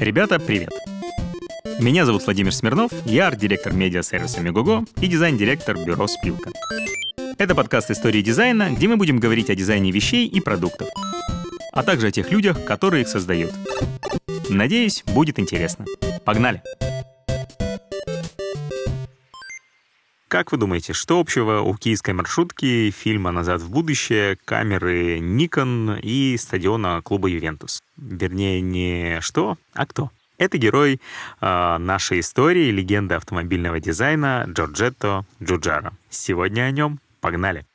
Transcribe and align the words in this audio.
Ребята, 0.00 0.38
привет! 0.38 0.70
Меня 1.78 2.04
зовут 2.04 2.24
Владимир 2.24 2.52
Смирнов, 2.52 2.90
я 3.06 3.28
арт-директор 3.28 3.72
медиа-сервиса 3.72 4.40
Мегого 4.40 4.84
и 5.00 5.06
дизайн-директор 5.06 5.76
бюро 5.76 6.06
«Спилка». 6.06 6.50
Это 7.38 7.54
подкаст 7.54 7.90
истории 7.90 8.20
дизайна, 8.20 8.70
где 8.70 8.88
мы 8.88 8.96
будем 8.96 9.18
говорить 9.18 9.50
о 9.50 9.54
дизайне 9.54 9.90
вещей 9.90 10.26
и 10.26 10.40
продуктов, 10.40 10.88
а 11.72 11.82
также 11.82 12.08
о 12.08 12.10
тех 12.10 12.30
людях, 12.30 12.64
которые 12.64 13.02
их 13.02 13.08
создают. 13.08 13.52
Надеюсь, 14.48 15.02
будет 15.06 15.38
интересно. 15.38 15.86
Погнали! 16.24 16.62
Как 20.32 20.50
вы 20.50 20.56
думаете, 20.56 20.94
что 20.94 21.20
общего 21.20 21.60
у 21.60 21.74
киевской 21.74 22.14
маршрутки, 22.14 22.90
фильма 22.90 23.32
«Назад 23.32 23.60
в 23.60 23.68
будущее», 23.68 24.38
камеры 24.46 25.18
Nikon 25.18 26.00
и 26.00 26.38
стадиона 26.38 27.02
клуба 27.02 27.28
«Ювентус»? 27.28 27.82
Вернее, 27.98 28.62
не 28.62 29.20
что, 29.20 29.58
а 29.74 29.84
кто? 29.84 30.10
Это 30.38 30.56
герой 30.56 31.02
э, 31.42 31.76
нашей 31.76 32.20
истории, 32.20 32.70
легенда 32.70 33.16
автомобильного 33.16 33.78
дизайна 33.78 34.46
Джорджетто 34.48 35.26
Джуджаро. 35.42 35.90
Сегодня 36.08 36.62
о 36.62 36.70
нем. 36.70 36.98
Погнали! 37.20 37.66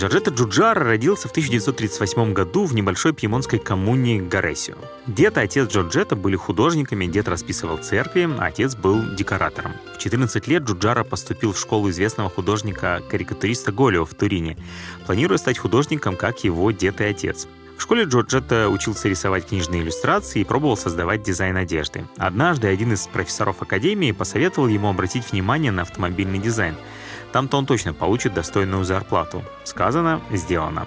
Джорджетто 0.00 0.30
Джуджаро 0.30 0.82
родился 0.82 1.28
в 1.28 1.32
1938 1.32 2.32
году 2.32 2.64
в 2.64 2.74
небольшой 2.74 3.12
пьемонтской 3.12 3.58
коммуне 3.58 4.18
Горесио. 4.22 4.76
Дед 5.06 5.36
и 5.36 5.40
отец 5.40 5.68
Джорджетто 5.68 6.16
были 6.16 6.36
художниками, 6.36 7.04
дед 7.04 7.28
расписывал 7.28 7.76
церкви, 7.76 8.26
а 8.38 8.46
отец 8.46 8.74
был 8.74 9.14
декоратором. 9.14 9.72
В 9.94 9.98
14 9.98 10.48
лет 10.48 10.62
Джуджаро 10.62 11.04
поступил 11.04 11.52
в 11.52 11.58
школу 11.58 11.90
известного 11.90 12.30
художника-карикатуриста 12.30 13.72
Голио 13.72 14.06
в 14.06 14.14
Турине, 14.14 14.56
планируя 15.04 15.36
стать 15.36 15.58
художником, 15.58 16.16
как 16.16 16.44
его 16.44 16.70
дед 16.70 17.02
и 17.02 17.04
отец. 17.04 17.46
В 17.76 17.82
школе 17.82 18.04
Джорджетто 18.04 18.70
учился 18.70 19.06
рисовать 19.06 19.48
книжные 19.48 19.82
иллюстрации 19.82 20.40
и 20.40 20.44
пробовал 20.44 20.78
создавать 20.78 21.22
дизайн 21.22 21.58
одежды. 21.58 22.06
Однажды 22.16 22.68
один 22.68 22.94
из 22.94 23.06
профессоров 23.06 23.60
академии 23.60 24.12
посоветовал 24.12 24.68
ему 24.68 24.88
обратить 24.88 25.30
внимание 25.30 25.72
на 25.72 25.82
автомобильный 25.82 26.38
дизайн– 26.38 26.76
там-то 27.32 27.56
он 27.58 27.66
точно 27.66 27.94
получит 27.94 28.34
достойную 28.34 28.84
зарплату. 28.84 29.44
Сказано, 29.64 30.20
сделано. 30.30 30.86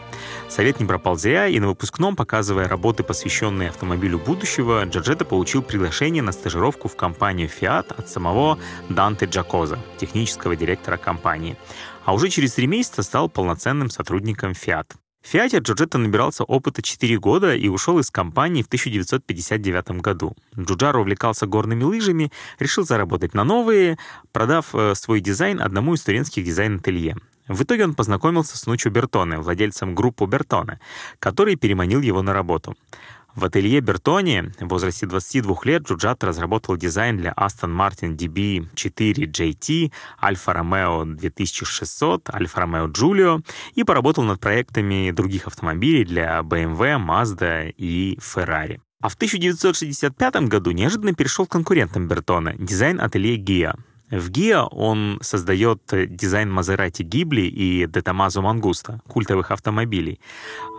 Совет 0.50 0.80
не 0.80 0.86
пропал 0.86 1.16
зря, 1.16 1.48
и 1.48 1.60
на 1.60 1.68
выпускном, 1.68 2.16
показывая 2.16 2.68
работы, 2.68 3.04
посвященные 3.04 3.70
автомобилю 3.70 4.20
будущего, 4.20 4.84
Джорджетто 4.86 5.26
получил 5.26 5.62
приглашение 5.62 6.24
на 6.24 6.32
стажировку 6.32 6.88
в 6.88 6.96
компанию 6.96 7.50
Fiat 7.50 7.94
от 7.98 8.10
самого 8.10 8.60
Данте 8.90 9.26
Джакоза, 9.26 9.80
технического 9.98 10.56
директора 10.56 10.98
компании. 10.98 11.58
А 12.06 12.14
уже 12.14 12.30
через 12.30 12.54
три 12.54 12.68
месяца 12.68 13.04
стал 13.04 13.30
полноценным 13.30 13.90
сотрудником 13.90 14.52
Fiat. 14.52 14.88
В 15.24 15.28
Фиате 15.30 15.60
Джорджетто 15.60 15.98
набирался 15.98 16.44
опыта 16.44 16.82
4 16.82 17.18
года 17.18 17.56
и 17.56 17.70
ушел 17.70 17.98
из 17.98 18.12
компании 18.12 18.62
в 18.62 18.68
1959 18.68 20.02
году. 20.02 20.36
Джуджаро 20.60 21.00
увлекался 21.00 21.48
горными 21.48 21.84
лыжами, 21.84 22.30
решил 22.60 22.84
заработать 22.84 23.34
на 23.34 23.46
новые, 23.46 23.98
продав 24.34 24.76
э, 24.76 24.94
свой 24.96 25.22
дизайн 25.22 25.62
одному 25.62 25.94
из 25.94 26.02
студентских 26.02 26.44
дизайн-ателье. 26.44 27.16
В 27.48 27.64
итоге 27.64 27.86
он 27.86 27.94
познакомился 27.94 28.58
с 28.58 28.66
Нучо 28.68 28.90
Бертоне, 28.90 29.38
владельцем 29.38 29.96
группы 29.96 30.26
Бертоне, 30.26 30.82
который 31.20 31.56
переманил 31.56 32.02
его 32.02 32.22
на 32.22 32.34
работу. 32.34 32.76
В 33.36 33.46
ателье 33.46 33.80
Бертони 33.80 34.52
в 34.60 34.68
возрасте 34.68 35.08
22 35.08 35.56
лет 35.64 35.84
Джуджат 35.84 36.24
разработал 36.24 36.78
дизайн 36.78 37.18
для 37.18 37.32
Aston 37.32 37.76
Martin 37.76 38.16
DB4 38.16 39.26
JT, 39.26 39.92
Alfa 40.22 40.62
Romeo 40.62 41.04
2600, 41.06 42.30
Alfa 42.30 42.64
Romeo 42.64 42.92
Giulio 42.92 43.44
и 43.74 43.84
поработал 43.84 44.24
над 44.24 44.40
проектами 44.40 45.10
других 45.10 45.48
автомобилей 45.48 46.06
для 46.06 46.42
BMW, 46.42 47.04
Mazda 47.04 47.74
и 47.76 48.20
Ferrari. 48.22 48.80
А 49.02 49.10
в 49.10 49.16
1965 49.16 50.36
году 50.48 50.72
неожиданно 50.72 51.14
перешел 51.14 51.48
к 51.48 51.52
конкурентам 51.52 52.08
Бертона, 52.08 52.54
дизайн 52.58 53.02
ателье 53.02 53.38
Gia. 53.38 53.76
В 54.12 54.30
ГИА 54.30 54.66
он 54.66 55.18
создает 55.22 55.82
дизайн 55.92 56.52
Мазерати 56.52 57.04
Гибли 57.04 57.42
и 57.42 57.88
Детамазо 57.88 58.42
Мангуста, 58.42 59.02
культовых 59.08 59.52
автомобилей. 59.52 60.20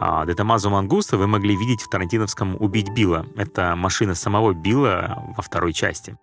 А 0.01 0.25
Детамазо 0.27 0.71
Мангуста 0.71 1.17
вы 1.17 1.27
могли 1.27 1.57
видеть 1.57 1.83
в 1.83 1.89
тарантиновском 1.89 2.57
«Убить 2.61 2.91
Билла». 2.91 3.27
Это 3.37 3.75
машина 3.77 4.15
самого 4.15 4.53
Билла 4.53 5.33
во 5.37 5.43
второй 5.43 5.73
части. 5.73 6.17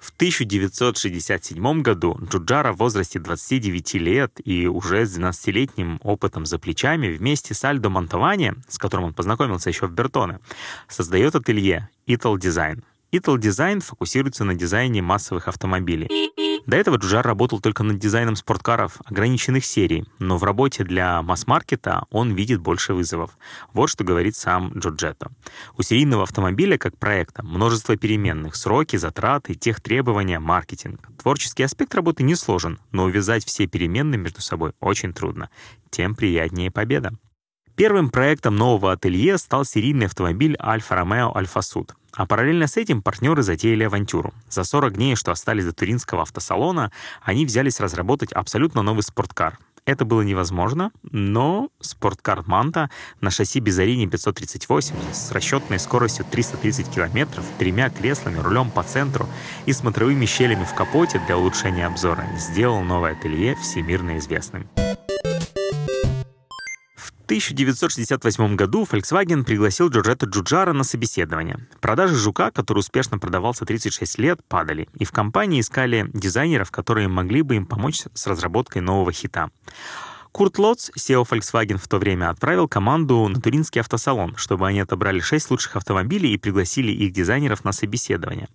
В 0.00 0.10
1967 0.18 1.82
году 1.82 2.18
Джуджара 2.28 2.72
в 2.72 2.78
возрасте 2.78 3.20
29 3.20 3.94
лет 3.94 4.40
и 4.44 4.66
уже 4.66 5.06
с 5.06 5.16
12-летним 5.16 6.00
опытом 6.02 6.44
за 6.44 6.58
плечами 6.58 7.06
вместе 7.08 7.54
с 7.54 7.64
Альдо 7.64 7.88
Монтовани, 7.88 8.54
с 8.68 8.78
которым 8.78 9.06
он 9.06 9.14
познакомился 9.14 9.70
еще 9.70 9.86
в 9.86 9.92
Бертоне, 9.92 10.40
создает 10.88 11.36
ателье 11.36 11.88
Ital 12.08 12.34
Design— 12.34 12.82
Ital 13.10 13.38
Design 13.38 13.80
фокусируется 13.80 14.44
на 14.44 14.54
дизайне 14.54 15.00
массовых 15.00 15.48
автомобилей. 15.48 16.08
До 16.66 16.76
этого 16.76 16.96
Джуджар 16.96 17.24
работал 17.24 17.60
только 17.60 17.82
над 17.82 17.98
дизайном 17.98 18.36
спорткаров 18.36 19.00
ограниченных 19.06 19.64
серий, 19.64 20.04
но 20.18 20.36
в 20.36 20.44
работе 20.44 20.84
для 20.84 21.22
масс-маркета 21.22 22.04
он 22.10 22.34
видит 22.34 22.60
больше 22.60 22.92
вызовов. 22.92 23.38
Вот 23.72 23.88
что 23.88 24.04
говорит 24.04 24.36
сам 24.36 24.74
Джорджетто. 24.76 25.32
У 25.78 25.82
серийного 25.82 26.24
автомобиля 26.24 26.76
как 26.76 26.98
проекта 26.98 27.42
множество 27.42 27.96
переменных, 27.96 28.54
сроки, 28.54 28.96
затраты, 28.96 29.54
тех 29.54 29.80
требования, 29.80 30.38
маркетинг. 30.38 31.08
Творческий 31.22 31.62
аспект 31.62 31.94
работы 31.94 32.22
не 32.22 32.34
сложен, 32.34 32.78
но 32.92 33.04
увязать 33.04 33.46
все 33.46 33.66
переменные 33.66 34.18
между 34.18 34.42
собой 34.42 34.72
очень 34.80 35.14
трудно. 35.14 35.48
Тем 35.88 36.14
приятнее 36.14 36.70
победа. 36.70 37.12
Первым 37.78 38.10
проектом 38.10 38.56
нового 38.56 38.90
ателье 38.90 39.38
стал 39.38 39.64
серийный 39.64 40.06
автомобиль 40.06 40.56
Альфа 40.60 40.96
Ромео 40.96 41.32
Альфа 41.36 41.62
Суд. 41.62 41.94
А 42.12 42.26
параллельно 42.26 42.66
с 42.66 42.76
этим 42.76 43.02
партнеры 43.02 43.44
затеяли 43.44 43.84
авантюру. 43.84 44.34
За 44.50 44.64
40 44.64 44.94
дней, 44.94 45.14
что 45.14 45.30
остались 45.30 45.64
до 45.64 45.72
туринского 45.72 46.22
автосалона, 46.22 46.90
они 47.22 47.46
взялись 47.46 47.78
разработать 47.78 48.32
абсолютно 48.32 48.82
новый 48.82 49.04
спорткар. 49.04 49.60
Это 49.84 50.04
было 50.04 50.22
невозможно, 50.22 50.90
но 51.12 51.68
спорткар 51.80 52.42
Манта 52.46 52.90
на 53.20 53.30
шасси 53.30 53.60
Безарини 53.60 54.06
538 54.06 54.96
с 55.12 55.30
расчетной 55.30 55.78
скоростью 55.78 56.26
330 56.28 56.90
км, 56.92 57.28
тремя 57.58 57.90
креслами, 57.90 58.40
рулем 58.40 58.72
по 58.72 58.82
центру 58.82 59.28
и 59.66 59.72
смотровыми 59.72 60.26
щелями 60.26 60.64
в 60.64 60.74
капоте 60.74 61.22
для 61.26 61.38
улучшения 61.38 61.86
обзора 61.86 62.26
сделал 62.36 62.82
новое 62.82 63.12
ателье 63.12 63.54
всемирно 63.54 64.18
известным. 64.18 64.68
1968 67.28 68.56
году 68.56 68.88
Volkswagen 68.90 69.44
пригласил 69.44 69.90
Джорджетто 69.90 70.24
Джуджара 70.24 70.72
на 70.72 70.82
собеседование. 70.82 71.58
Продажи 71.78 72.14
«Жука», 72.14 72.50
который 72.50 72.78
успешно 72.78 73.18
продавался 73.18 73.66
36 73.66 74.18
лет, 74.18 74.40
падали, 74.48 74.88
и 74.94 75.04
в 75.04 75.12
компании 75.12 75.60
искали 75.60 76.08
дизайнеров, 76.14 76.70
которые 76.70 77.06
могли 77.08 77.42
бы 77.42 77.56
им 77.56 77.66
помочь 77.66 78.00
с 78.14 78.26
разработкой 78.26 78.80
нового 78.80 79.12
хита. 79.12 79.50
Курт 80.32 80.58
Лотц, 80.58 80.90
SEO 80.96 81.26
Volkswagen 81.28 81.78
в 81.78 81.88
то 81.88 81.98
время, 81.98 82.30
отправил 82.30 82.68
команду 82.68 83.26
на 83.28 83.40
Туринский 83.40 83.80
автосалон, 83.80 84.36
чтобы 84.36 84.68
они 84.68 84.80
отобрали 84.80 85.20
6 85.20 85.50
лучших 85.50 85.76
автомобилей 85.76 86.34
и 86.34 86.38
пригласили 86.38 86.92
их 86.92 87.12
дизайнеров 87.12 87.64
на 87.64 87.72
собеседование. 87.72 88.48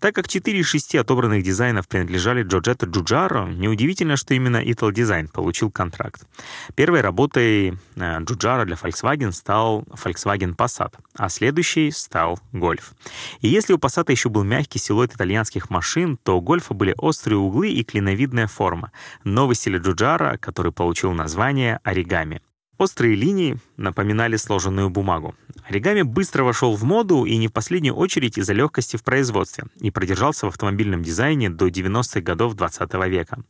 Так 0.00 0.14
как 0.14 0.28
4 0.28 0.58
из 0.58 0.66
6 0.66 0.96
отобранных 0.96 1.42
дизайнов 1.42 1.88
принадлежали 1.88 2.42
Джорджетто 2.42 2.86
Джуджаро, 2.86 3.48
неудивительно, 3.48 4.16
что 4.16 4.34
именно 4.34 4.62
Ital 4.62 4.90
Design 4.92 5.30
получил 5.30 5.70
контракт. 5.70 6.26
Первой 6.74 7.00
работой 7.00 7.78
э, 7.96 8.18
Джуджаро 8.20 8.64
для 8.64 8.76
Volkswagen 8.76 9.32
стал 9.32 9.82
Volkswagen 9.82 10.56
Passat, 10.56 10.94
а 11.16 11.28
следующий 11.28 11.90
стал 11.92 12.40
Golf. 12.52 12.92
И 13.40 13.48
если 13.48 13.72
у 13.72 13.78
Passat 13.78 14.10
еще 14.10 14.28
был 14.28 14.42
мягкий 14.42 14.78
силуэт 14.78 15.14
итальянских 15.14 15.70
машин, 15.70 16.18
то 16.22 16.38
у 16.38 16.42
Golf 16.42 16.74
были 16.74 16.94
острые 16.98 17.38
углы 17.38 17.70
и 17.70 17.84
клиновидная 17.84 18.48
форма. 18.48 18.92
Новый 19.24 19.54
стиль 19.54 19.78
Джуджаро, 19.78 20.36
который 20.38 20.72
получил 20.72 21.11
получил 21.12 21.14
название 21.14 21.78
оригами. 21.84 22.40
Острые 22.78 23.14
линии 23.14 23.58
напоминали 23.76 24.36
сложенную 24.36 24.90
бумагу. 24.90 25.34
Оригами 25.68 26.02
быстро 26.02 26.42
вошел 26.42 26.74
в 26.74 26.82
моду 26.84 27.24
и 27.24 27.36
не 27.36 27.48
в 27.48 27.52
последнюю 27.52 27.94
очередь 27.94 28.38
из-за 28.38 28.54
легкости 28.54 28.96
в 28.96 29.02
производстве 29.02 29.64
и 29.80 29.90
продержался 29.90 30.46
в 30.46 30.48
автомобильном 30.48 31.02
дизайне 31.02 31.50
до 31.50 31.68
90-х 31.68 32.20
годов 32.22 32.54
20 32.54 32.94
века. 33.08 33.44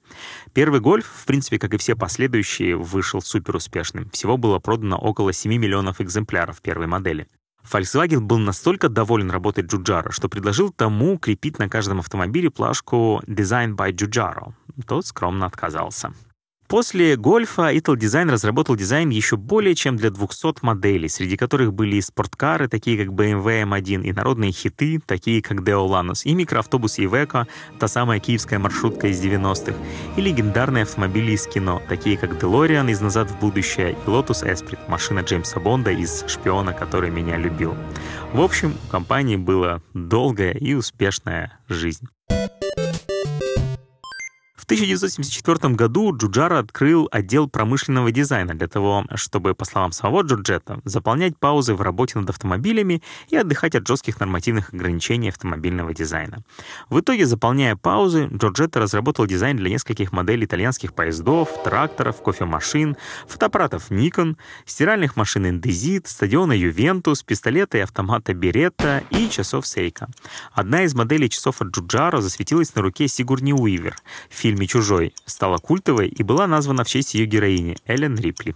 Первый 0.53 0.81
«Гольф», 0.81 1.07
в 1.07 1.25
принципе, 1.25 1.59
как 1.59 1.75
и 1.75 1.79
все 1.79 1.95
последующие, 1.95 2.77
вышел 2.77 3.23
супер 3.23 3.57
успешным. 3.57 4.11
Всего 4.11 4.37
было 4.37 4.59
продано 4.59 4.99
около 4.99 5.33
7 5.33 5.51
миллионов 5.53 6.01
экземпляров 6.01 6.61
первой 6.61 6.87
модели. 6.87 7.27
Volkswagen 7.65 8.21
был 8.21 8.39
настолько 8.39 8.89
доволен 8.89 9.31
работой 9.31 9.65
Джуджаро, 9.65 10.11
что 10.11 10.29
предложил 10.29 10.71
тому 10.71 11.17
крепить 11.17 11.59
на 11.59 11.69
каждом 11.69 12.01
автомобиле 12.01 12.51
плашку 12.51 13.23
«Design 13.27 13.77
by 13.77 13.93
Giugiaro». 13.93 14.53
Тот 14.87 15.07
скромно 15.07 15.47
отказался. 15.47 16.13
После 16.73 17.17
гольфа 17.17 17.71
Ital 17.71 17.99
Design 17.99 18.31
разработал 18.31 18.77
дизайн 18.77 19.11
еще 19.11 19.37
более 19.37 19.75
чем 19.75 19.99
для 19.99 20.09
200 20.09 20.65
моделей, 20.65 21.11
среди 21.11 21.37
которых 21.37 21.75
были 21.75 21.97
и 21.97 22.01
спорткары, 22.01 22.67
такие 22.67 22.97
как 22.97 23.13
BMW 23.13 23.65
M1, 23.65 24.05
и 24.05 24.13
народные 24.15 24.53
хиты, 24.53 24.99
такие 25.05 25.43
как 25.43 25.59
Deo 25.59 25.87
Lanos, 25.87 26.23
и 26.25 26.33
микроавтобус 26.33 26.99
Iveco, 26.99 27.47
та 27.79 27.89
самая 27.89 28.21
киевская 28.21 28.59
маршрутка 28.59 29.09
из 29.09 29.23
90-х, 29.23 29.75
и 30.17 30.21
легендарные 30.23 30.85
автомобили 30.85 31.33
из 31.33 31.47
кино, 31.47 31.83
такие 31.91 32.17
как 32.17 32.43
DeLorean 32.43 32.91
из 32.91 33.03
«Назад 33.03 33.31
в 33.31 33.39
будущее» 33.39 33.93
и 33.93 34.09
Lotus 34.09 34.43
Esprit, 34.43 34.79
машина 34.89 35.21
Джеймса 35.21 35.61
Бонда 35.61 35.91
из 35.91 36.25
«Шпиона, 36.27 36.73
который 36.73 37.11
меня 37.11 37.37
любил». 37.37 37.77
В 38.33 38.41
общем, 38.41 38.79
у 38.89 38.91
компании 38.91 39.37
была 39.37 39.83
долгая 39.93 40.55
и 40.55 40.73
успешная 40.73 41.59
жизнь. 41.69 42.09
В 44.73 44.75
1974 44.75 45.75
году 45.75 46.17
Джуджаро 46.17 46.59
открыл 46.59 47.07
отдел 47.13 47.47
промышленного 47.47 48.11
дизайна 48.11 48.55
для 48.55 48.69
того, 48.69 49.05
чтобы, 49.17 49.55
по 49.55 49.67
словам 49.67 49.93
самого 49.93 50.23
Джорджетто, 50.23 50.81
заполнять 50.85 51.37
паузы 51.37 51.75
в 51.75 51.83
работе 51.83 52.19
над 52.19 52.31
автомобилями 52.31 53.03
и 53.29 53.37
отдыхать 53.37 53.75
от 53.75 53.87
жестких 53.87 54.19
нормативных 54.19 54.73
ограничений 54.73 55.29
автомобильного 55.29 55.93
дизайна. 55.93 56.43
В 56.89 57.01
итоге, 57.01 57.27
заполняя 57.27 57.77
паузы, 57.77 58.31
Джорджетто 58.33 58.81
разработал 58.81 59.27
дизайн 59.27 59.59
для 59.59 59.69
нескольких 59.69 60.11
моделей 60.11 60.47
итальянских 60.47 60.95
поездов, 60.95 61.51
тракторов, 61.63 62.23
кофемашин, 62.23 62.97
фотоаппаратов 63.29 63.91
Nikon, 63.91 64.37
стиральных 64.65 65.17
машин 65.17 65.45
Indesit, 65.45 66.05
стадиона 66.07 66.55
Ювентус, 66.55 67.23
пистолета 67.23 67.77
и 67.77 67.83
автомата 67.83 68.33
Беретта 68.33 69.03
и 69.11 69.29
часов 69.29 69.67
Seiko. 69.67 70.09
Одна 70.53 70.85
из 70.85 70.95
моделей 70.95 71.29
часов 71.29 71.61
от 71.61 71.69
Джуджаро 71.69 72.23
засветилась 72.23 72.75
на 72.75 72.81
руке 72.81 73.07
Сигурни 73.07 73.53
Уивер 73.53 73.97
в 74.31 74.35
фильме 74.35 74.62
«Чужой», 74.67 75.15
стала 75.27 75.59
культовой 75.59 76.09
и 76.09 76.23
была 76.23 76.47
названа 76.47 76.85
в 76.85 76.89
честь 76.89 77.15
ее 77.15 77.27
героини 77.27 77.77
Эллен 77.87 78.17
Рипли. 78.17 78.55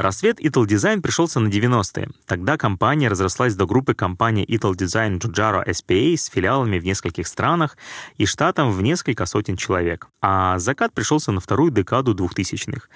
Рассвет 0.00 0.40
Ital 0.40 0.64
Design 0.64 1.02
пришелся 1.02 1.40
на 1.40 1.48
90-е. 1.48 2.08
Тогда 2.24 2.56
компания 2.56 3.08
разрослась 3.08 3.54
до 3.54 3.66
группы 3.66 3.92
компаний 3.92 4.46
Ital 4.46 4.72
Design 4.72 5.18
Jujaro 5.18 5.62
SPA 5.66 6.16
с 6.16 6.24
филиалами 6.24 6.78
в 6.78 6.84
нескольких 6.86 7.26
странах 7.26 7.76
и 8.16 8.24
штатом 8.24 8.72
в 8.72 8.80
несколько 8.80 9.26
сотен 9.26 9.58
человек. 9.58 10.08
А 10.22 10.58
закат 10.58 10.94
пришелся 10.94 11.32
на 11.32 11.40
вторую 11.40 11.70
декаду 11.70 12.14
2000-х. 12.14 12.88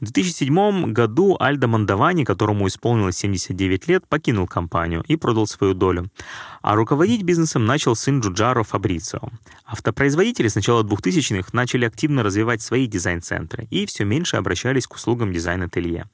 В 0.00 0.04
2007 0.04 0.92
году 0.92 1.36
Альдо 1.40 1.66
Мандавани, 1.66 2.22
которому 2.22 2.68
исполнилось 2.68 3.16
79 3.16 3.88
лет, 3.88 4.06
покинул 4.06 4.46
компанию 4.46 5.02
и 5.08 5.16
продал 5.16 5.48
свою 5.48 5.74
долю. 5.74 6.10
А 6.60 6.76
руководить 6.76 7.24
бизнесом 7.24 7.66
начал 7.66 7.96
сын 7.96 8.20
Джуджаро 8.20 8.62
Фабрицио. 8.62 9.30
Автопроизводители 9.66 10.46
с 10.46 10.54
начала 10.54 10.84
2000-х 10.84 11.48
начали 11.52 11.86
активно 11.86 12.22
развивать 12.22 12.62
свои 12.62 12.86
дизайн-центры 12.86 13.66
и 13.70 13.84
все 13.86 14.04
меньше 14.04 14.36
обращались 14.36 14.86
к 14.86 14.94
услугам 14.94 15.32
дизайн-ателье. 15.32 16.06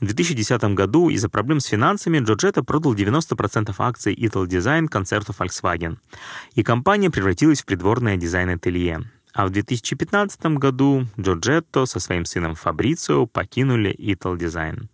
В 0.00 0.04
2010 0.04 0.62
году 0.74 1.08
из-за 1.08 1.28
проблем 1.28 1.60
с 1.60 1.66
финансами 1.66 2.18
Джорджетто 2.18 2.62
продал 2.62 2.94
90% 2.94 3.74
акций 3.78 4.14
Ital 4.14 4.46
Design 4.46 4.88
концерту 4.88 5.34
Volkswagen, 5.38 5.98
и 6.54 6.62
компания 6.62 7.10
превратилась 7.10 7.62
в 7.62 7.66
придворное 7.66 8.16
дизайн-ателье. 8.16 9.04
А 9.34 9.46
в 9.46 9.50
2015 9.50 10.58
году 10.58 11.06
Джорджетто 11.20 11.86
со 11.86 12.00
своим 12.00 12.24
сыном 12.24 12.54
Фабрицио 12.54 13.26
покинули 13.26 13.94
Ital 13.96 14.36
Design. 14.36 14.88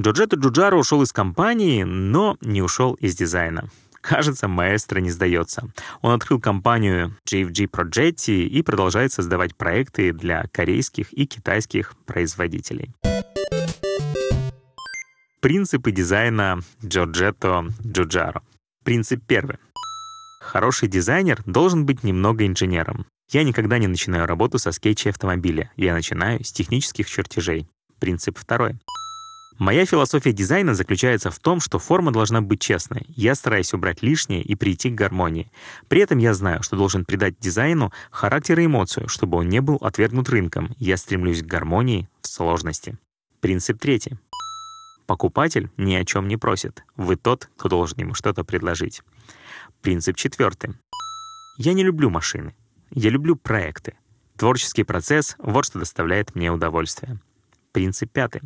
Джорджетто 0.00 0.36
Джуджаро 0.36 0.78
ушел 0.78 1.02
из 1.02 1.12
компании, 1.12 1.82
но 1.82 2.38
не 2.40 2.62
ушел 2.62 2.94
из 2.94 3.14
дизайна. 3.14 3.68
Кажется, 4.00 4.48
маэстро 4.48 5.00
не 5.00 5.10
сдается. 5.10 5.70
Он 6.02 6.12
открыл 6.12 6.38
компанию 6.38 7.16
JFG 7.26 7.70
Progetti 7.70 8.44
и 8.44 8.62
продолжает 8.62 9.12
создавать 9.12 9.56
проекты 9.56 10.12
для 10.12 10.44
корейских 10.52 11.10
и 11.12 11.26
китайских 11.26 11.94
производителей. 12.04 12.90
Принципы 15.44 15.92
дизайна 15.92 16.60
Giorgetto 16.80 17.70
Giugiaro. 17.84 18.40
Принцип 18.82 19.22
первый. 19.26 19.58
Хороший 20.40 20.88
дизайнер 20.88 21.42
должен 21.44 21.84
быть 21.84 22.02
немного 22.02 22.46
инженером. 22.46 23.04
Я 23.30 23.44
никогда 23.44 23.76
не 23.76 23.86
начинаю 23.86 24.26
работу 24.26 24.58
со 24.58 24.72
скетча 24.72 25.10
автомобиля. 25.10 25.70
Я 25.76 25.92
начинаю 25.92 26.42
с 26.42 26.50
технических 26.50 27.10
чертежей. 27.10 27.68
Принцип 27.98 28.38
второй. 28.38 28.78
Моя 29.58 29.84
философия 29.84 30.32
дизайна 30.32 30.74
заключается 30.74 31.30
в 31.30 31.38
том, 31.38 31.60
что 31.60 31.78
форма 31.78 32.10
должна 32.10 32.40
быть 32.40 32.62
честной. 32.62 33.04
Я 33.08 33.34
стараюсь 33.34 33.74
убрать 33.74 34.02
лишнее 34.02 34.40
и 34.40 34.54
прийти 34.54 34.88
к 34.88 34.94
гармонии. 34.94 35.52
При 35.88 36.00
этом 36.00 36.16
я 36.16 36.32
знаю, 36.32 36.62
что 36.62 36.78
должен 36.78 37.04
придать 37.04 37.38
дизайну 37.38 37.92
характер 38.10 38.60
и 38.60 38.64
эмоцию, 38.64 39.10
чтобы 39.10 39.36
он 39.36 39.50
не 39.50 39.60
был 39.60 39.76
отвергнут 39.82 40.30
рынком. 40.30 40.74
Я 40.78 40.96
стремлюсь 40.96 41.42
к 41.42 41.46
гармонии 41.46 42.08
в 42.22 42.28
сложности. 42.28 42.96
Принцип 43.42 43.78
третий. 43.78 44.16
Покупатель 45.06 45.70
ни 45.76 45.94
о 45.94 46.04
чем 46.04 46.28
не 46.28 46.36
просит. 46.36 46.84
Вы 46.96 47.16
тот, 47.16 47.50
кто 47.56 47.68
должен 47.68 47.98
ему 47.98 48.14
что-то 48.14 48.44
предложить. 48.44 49.02
Принцип 49.82 50.16
четвертый. 50.16 50.74
Я 51.58 51.74
не 51.74 51.84
люблю 51.84 52.10
машины. 52.10 52.54
Я 52.90 53.10
люблю 53.10 53.36
проекты. 53.36 53.94
Творческий 54.36 54.82
процесс— 54.82 55.36
вот 55.38 55.66
что 55.66 55.78
доставляет 55.78 56.34
мне 56.34 56.50
удовольствие. 56.50 57.18
Принцип 57.72 58.10
пятый. 58.10 58.42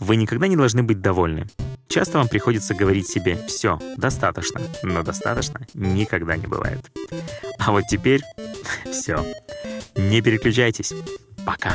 Вы 0.00 0.16
никогда 0.16 0.46
не 0.46 0.56
должны 0.56 0.82
быть 0.82 1.00
довольны. 1.00 1.46
Часто 1.88 2.18
вам 2.18 2.28
приходится 2.28 2.74
говорить 2.74 3.08
себе 3.08 3.36
«все, 3.48 3.78
достаточно», 3.96 4.60
но 4.82 5.02
достаточно 5.02 5.66
никогда 5.74 6.36
не 6.36 6.46
бывает. 6.46 6.90
А 7.58 7.72
вот 7.72 7.84
теперь 7.88 8.22
все. 8.90 9.24
Не 9.96 10.22
переключайтесь. 10.22 10.92
Пока. 11.44 11.74